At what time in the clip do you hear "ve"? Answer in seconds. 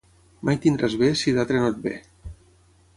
1.87-1.95